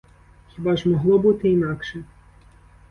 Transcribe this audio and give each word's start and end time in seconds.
Хіба 0.49 0.75
ж 0.77 0.89
могло 0.89 1.17
бути 1.19 1.49
інакше? 1.49 2.03